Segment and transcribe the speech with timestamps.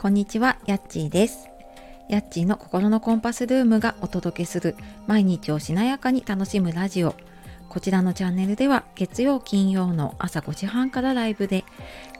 [0.00, 1.48] こんにちは、やっちーです。
[2.08, 4.76] やっちーの心のコンパスルームがお届けする
[5.08, 7.16] 毎日をしなやかに楽しむラジオ。
[7.68, 11.64] こちらのチャンネルでは月曜金曜の朝5時半からライブで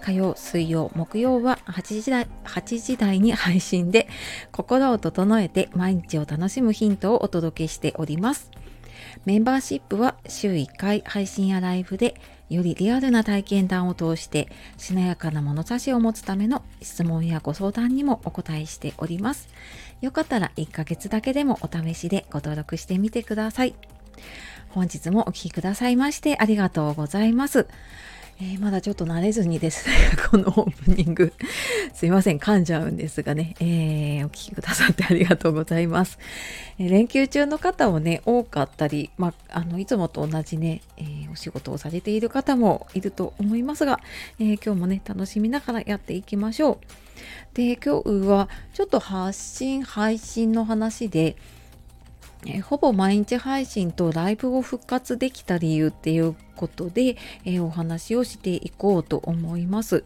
[0.01, 4.09] 火曜水曜木曜は8時台 ,8 時台に配信で
[4.51, 8.51] 心を整えて毎日を楽しむヒントをお届けしております
[9.25, 12.21] メンバーシップは週1回配信やライブで
[12.51, 19.49] よりリアルな体験談を通してしなやかな物差しを持つための質問やご相談にもお答えしております
[20.01, 23.75] よかったら1ヶ月だけでもお試しでご登録してみてください
[24.71, 27.67] 本日もお聴きくださいましてありがとうございます。
[28.41, 29.95] えー、まだちょっと慣れずにですね、
[30.31, 31.33] このオープニング、
[31.93, 36.21] すいません、噛んじゃうんですがね、えー、お聴きくださってありがとうございます。
[36.79, 44.01] えー、連休中の方もね、多かったり、まあ、あの、いつもと同じね、え、仕事をされている方もいると思いますが、
[44.39, 46.79] え今日もね、楽しみながらやっていきましょう。
[47.55, 51.37] で、今日はちょっと発信、配信の話で、
[52.47, 60.05] えほぼ毎日配信とライブを復活できた理由っていうことで、えー、お話をしていこうと思います。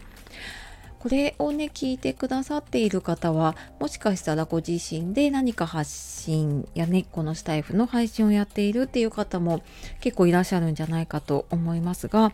[1.03, 9.64] これをね聞いてくださっている方はもしかしたらご自身で何か発信やねこのスタイフの配信をやっているっていう方も
[10.00, 12.31] 結構いらっしゃるんじゃないかと思いますが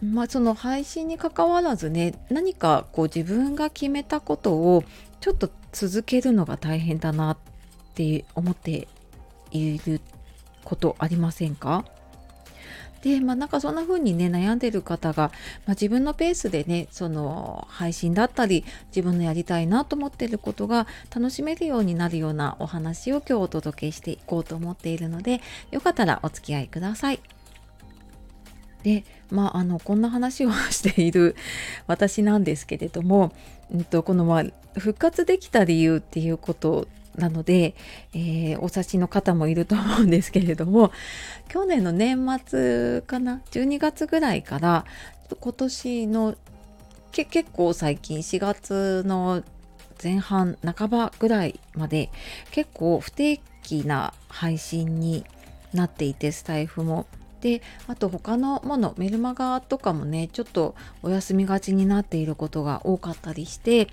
[0.00, 4.84] まあその配信にかかわらずね何かこう自分が決めたことを
[5.20, 7.36] ちょっと続けるのが大変だなっ
[7.96, 8.86] て思って
[9.50, 10.00] いる
[10.62, 11.84] ことありませんか？
[13.02, 15.30] でまあなんかそんな風にね悩んでる方が、
[15.66, 27.20] まあ、自分のペースでねその配信だったり自分のやりたいなと思ってることが楽しめるようになるようなお話を今日お届けしていこうと思っているのでよかったらお付き合いください。
[28.82, 31.36] でまああのこんな話をしている
[31.86, 33.32] 私なんですけれども、
[33.72, 34.44] うんと、このまあ
[34.78, 36.86] 復活できた理由っていうこと
[37.16, 37.74] なので、
[38.14, 40.92] えー、お察しの方もいると思うんですけれども
[41.48, 44.84] 去年の年末かな12月ぐらいから
[45.40, 46.36] 今年の
[47.12, 49.42] 結構最近4月の
[50.02, 52.10] 前半半ばぐらいまで
[52.52, 55.24] 結構不定期な配信に
[55.74, 57.06] なっていてスタイフも。
[57.40, 63.88] であと他のものメルマガとかもねちょっとお休みがちになっていることが多かったりして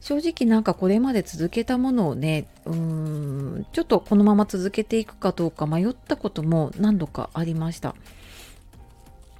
[0.00, 7.94] 正直なんかこれまで続けたものをねうーんちょっとこのまま続けていくかどうか迷ったことも何度かありました。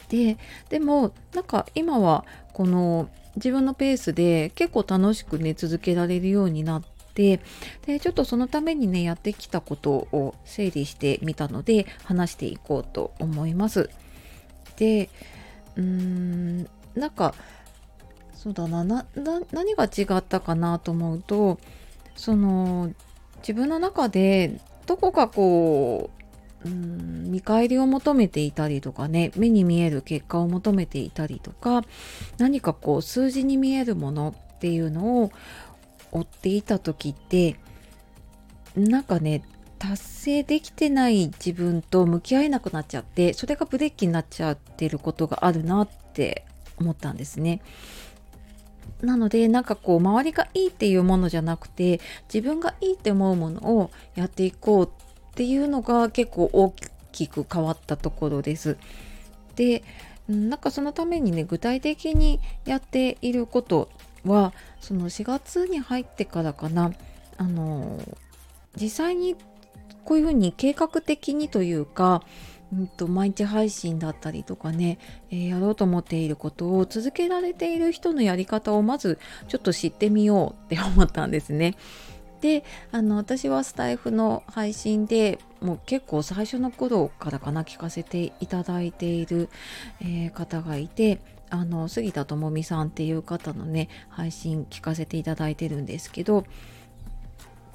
[0.09, 0.39] で
[0.71, 2.25] でもなんか今は
[2.55, 13.91] この自分のペースで結構楽しくね続けられるようになってでちょっとそのためにねやってきたことを整理してみたので話していこうと思います。
[14.77, 15.11] で
[15.77, 17.35] うーんなんか
[18.35, 19.05] そうだなな
[19.53, 21.59] 何が違ったかなと思うと
[22.15, 22.93] その
[23.39, 26.11] 自分の中でどこかこ
[26.65, 31.83] ううん見返りを求めていたりとかね目に見える結果を求めていたりとか
[32.39, 35.33] 何かこう数字に見えるものっていうのを
[36.13, 37.57] 追っていた時って
[38.77, 39.43] なんかね
[39.79, 46.45] 達成できてない自分と向き合えなくなっちゃってそれがブレーキになっちゃってることがあるなって
[46.79, 47.61] 思ったんですね。
[49.03, 52.01] なのでなんかこう周りがいいっていうものじゃなくて
[52.33, 56.75] 自分がいいって思うものをやっていこうっていうのが結構大
[57.13, 58.77] きく変わったところです。
[59.55, 59.85] で
[60.29, 63.89] なんかそのためにね具体的にやっていること
[64.25, 66.93] はその4月に入ってからかな
[67.37, 68.01] あの
[68.77, 69.37] 実際に
[70.05, 72.23] こういうふうに計画的にというか、
[72.73, 74.99] うんと、毎日配信だったりとかね、
[75.31, 79.19] えー、やろうと思っていることを続けられている人のやり方をまず
[79.49, 81.77] ちょっと知ってみようって思ったんですね。
[82.41, 89.49] であの私はスタイフの配信でもう結構最初の頃からかな聞かせていただいている、
[90.01, 96.45] えー、方がいてあの杉田智美さんっていう方のね配信聞かせていただいてるんですけど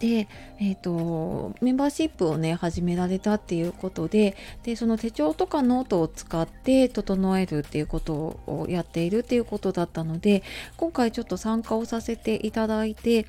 [0.04, 0.28] で、
[0.60, 10.44] えーと、メンバーシップをね始められたっていうことででその手帳とかノートを使って整えるっていうことをやっているっていうことだったので
[10.75, 13.25] 今回ちょっと参加をさせていただいて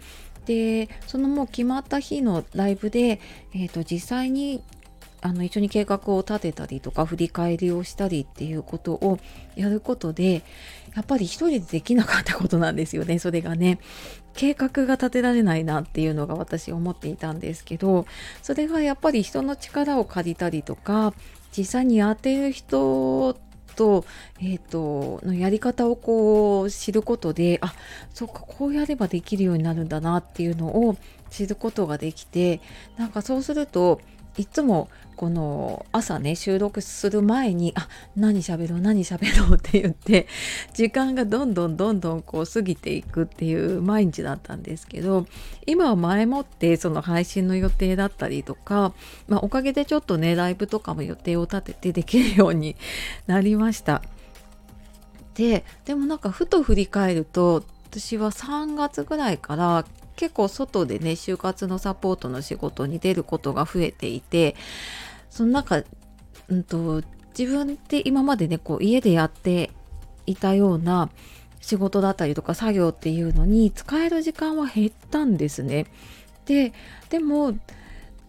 [0.47, 3.21] でそのもう決まった日のライブで、
[3.55, 4.61] えーと実際に
[5.25, 9.19] あの一緒に計画を立てたりとか振り返りをしたりっていうことを
[9.57, 10.43] やることで
[10.95, 13.79] やっぱり一人でできなかったことなんですよね それがね。
[14.35, 18.05] 計画が立てられないなっていうのが私思っていたんですけど
[18.43, 21.15] それがやっぱり人の力を借りたりとか
[21.57, 23.37] 実際にやっている人
[23.77, 24.05] と,、
[24.41, 27.75] えーと、のやり方をこう知ることであ
[28.13, 30.97] そっかこうやればできるようになるんだなっていうのを
[31.31, 32.61] 知ることができて
[32.97, 34.01] なんかそうすると
[34.37, 40.27] いつもこの朝ね収録する前にあ何喋ろう何喋ろうって言って
[40.75, 45.27] 時間がどんどんどんどんこう過ぎていくっていう毎日だったんですけど
[45.67, 48.93] 今は前もってその配信の予定だったりとか、
[49.29, 52.77] まあ、おかげでちょっとねライブとかも予定を立ててできるように
[53.27, 54.03] なりました。
[55.35, 59.85] ででもなんかふと振り返ると私は3月ぐらいから
[60.17, 64.55] 結構外でね就活のサポートの仕事に出ることが増えていて
[65.31, 65.83] その中、
[66.49, 67.03] うんと、
[67.37, 69.71] 自分って今までねこう家でやって
[70.27, 71.11] いたような
[71.61, 75.87] 仕事だったりとか作業っていうのに使える時間は減ったんですね。
[76.47, 76.73] で
[77.09, 77.55] でも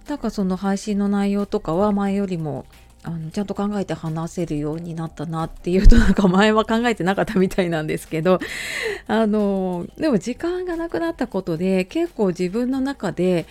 [0.08, 2.66] なんかその配信の内容とかは前よりも
[3.08, 8.40] あのちゃんと考えて話せるようになったなっていうとなんか前は考えてなかったみたいなんですけど
[9.08, 13.46] あのでも時間がなくなったことで結構自分の中で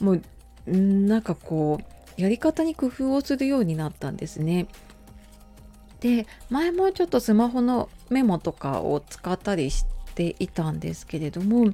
[0.00, 0.22] もう
[0.66, 4.66] なんかこうやり方に工夫をするようになったんですね。
[6.00, 9.84] で前もちょっとスマホのメモとかを使ったりし
[10.16, 11.72] ていたんですけれども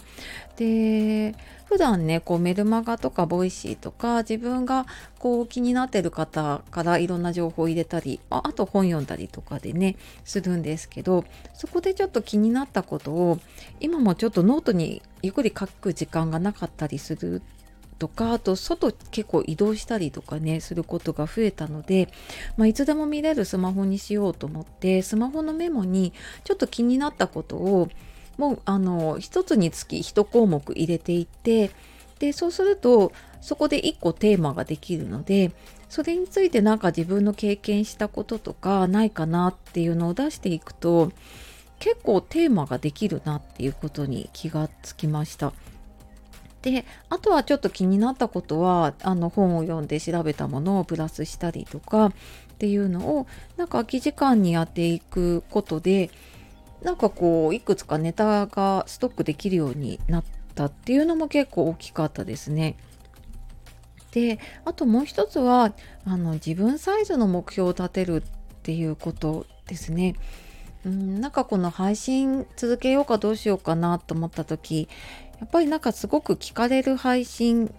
[0.56, 1.34] で
[1.66, 4.86] 普段ねこうメルマガとか Voicy とか自分が
[5.20, 11.24] こう気になってる方からいろんな情報を入れたりあと本読んだりとかでねするんですけど
[11.54, 13.38] そこでちょっと気になったことを
[13.80, 17.42] 今もちょっとノートにゆっくり書く時間がなかったりする
[18.02, 22.08] とかあと外結構移動したりとかねすることが増えたので、
[22.56, 26.12] まあ、いつでも見れるスマホにしようと思ってスマホのメモに
[26.42, 27.88] ちょっと気になったことを
[28.38, 31.70] もうあの1つにつき1項目入れていって
[32.18, 35.52] でそうするとそこで1個テーマができるので
[35.88, 41.12] それについてなんか自分の経験したこととかないかなっていうのを出していくと
[41.80, 45.52] 結構テーマができるなっていうことに気がつきました。
[46.62, 52.12] であとはちょっと気になったことはあの本を読んで調べたものをプラスしたりとかっ
[52.58, 53.26] ていうのを
[53.56, 56.10] なんか空き時間にやっていくことで
[56.82, 60.24] なんかこういくつかネタがストックできるようになっ
[60.54, 62.76] たっていうのも結構大きかったですね。
[64.10, 65.72] であともう一つは
[66.04, 68.22] あの自分サイズの目標を立てるっ
[68.62, 70.14] ていうことですね。
[70.84, 74.88] うんなんかこの配信続けようかどうしようかなと思った時
[75.38, 77.72] やっぱりなんかすごく聞かれる配信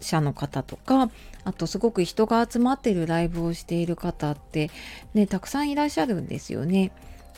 [0.00, 1.10] 者の方とか
[1.44, 4.70] あとすごく人が集まってるライブをしている方って
[5.12, 6.90] ねたくさんいらっしゃるんですよね。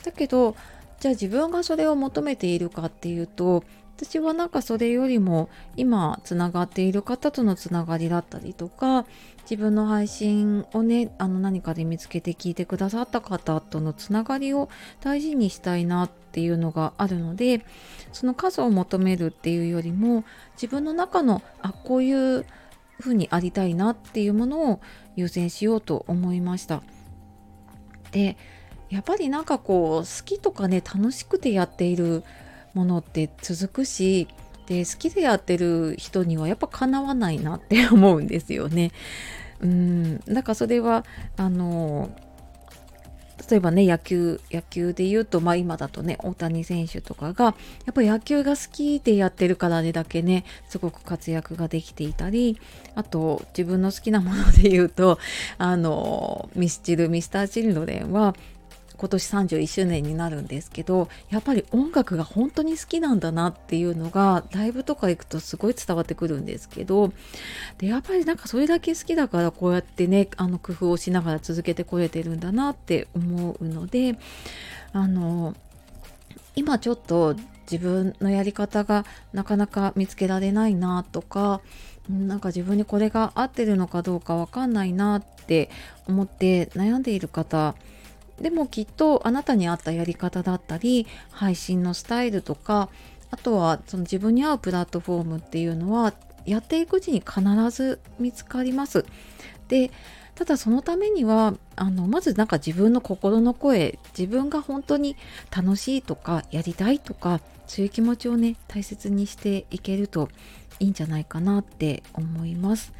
[0.07, 0.55] だけど
[0.99, 3.63] じゃあ自分がそれを求めているかっていうと
[3.97, 9.05] 私はなんかそれよりも今つながっている方とのつながりだったりとか
[9.41, 14.69] 自分の配信をねあの何かで見つけて聞いてくださった方とのつながりを
[15.01, 17.65] 大事にしたいなっていうのがあるので
[18.13, 20.23] その数を求めるっていうよりも
[20.53, 22.45] 自分の中のあこういう
[22.99, 24.79] 風にありたいなっていうものを
[25.15, 26.83] 優先しようと思いました。
[28.11, 28.37] で
[28.89, 32.23] やっぱりなんかこう好きとかね楽しくてやっている
[32.73, 34.27] ものって続くし
[34.67, 38.91] で好きでやってる人にはやっぱかなわないなって思うんですよね。
[39.59, 41.03] うんだからそれは
[41.35, 42.11] あの
[43.49, 52.59] 例えばね野球野球で言うとまあ今だとね大谷選手とかがやっぱ野球が好きでやってるからねだけねすごく活躍ができていたり
[52.95, 55.17] あと自分の好きなもので言うと
[55.57, 58.35] あのミスチルミスターチルドレンは
[58.97, 67.11] 今年31周年になるんですけどやっぱり音楽が本当に好きなんだなっていうのがライブとか行くとすごい伝わってくるんですけど
[67.77, 74.17] でやっぱりなんかそれだけ好きだからこうやってねあの工夫をしながら続けてこれてるんだなって思うので
[74.93, 75.55] あの
[76.55, 77.35] 今ちょっと
[77.69, 81.61] 自分のやり方がなかなか見つけられないなとか
[82.09, 85.69] なんか自分にこれが合ってるのかどうかわかんないなって
[86.07, 87.75] 思って悩んでいる方
[88.41, 92.89] でもきっとあなたに合ったやり方だったり配信のスタイルとか
[93.31, 96.13] あとはその自分に合うプラットフォームっていうのは
[96.45, 97.41] やっていくうちに必
[97.71, 99.05] ず見つかります。
[99.67, 99.91] で
[100.35, 105.17] ただそのためにはあのまずなんか自分の心の声自分が本当に
[105.55, 110.29] 楽しいとかやりたいとかそういう気持ちをね大切にしていけると
[110.79, 112.93] いいんじゃないかなって思います。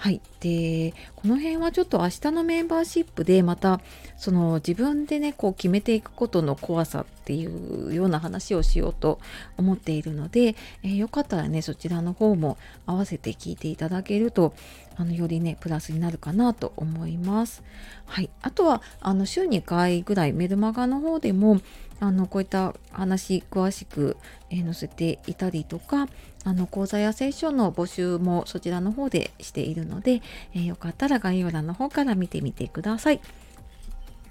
[0.00, 3.82] はい、でこの辺はちょっと明日のメンバーシップでまた
[4.16, 9.20] その自分でねこう決めていくことの怖さっていうような話をしようと
[9.58, 14.54] 思っているので、えー、よかったらねそちらの方も合わせて聞いていただけると
[14.96, 17.62] あのよりねプラスになるかなと思います。
[18.06, 21.60] はい、あとはあの週2回ぐらいメルマガの方でも
[22.00, 24.16] あのこういった話詳しく、
[24.48, 26.08] え、載せていたりとか
[26.44, 30.22] あの講座やセッションの募集もそちらの方でしているので、
[30.54, 33.20] えー、よかったら概要欄の方から見てみてください。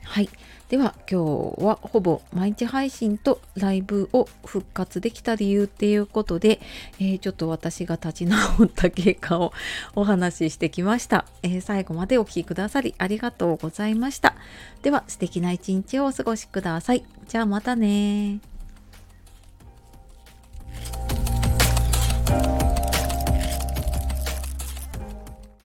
[0.03, 0.29] はい。
[0.69, 6.59] では今日はほぼ毎日配信とライブを復活できた理由っていうことで、
[6.99, 9.53] えー、ちょっと私が立ち直った経過を
[9.95, 14.35] お話ししてきました、えー、最後までお聴きくださりありがとうございました。
[14.81, 17.05] では素敵な一日をお過ごしください。
[17.27, 18.39] じゃあまたね